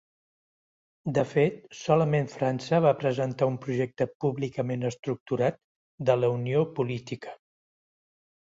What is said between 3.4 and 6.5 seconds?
un projecte públicament estructurat de la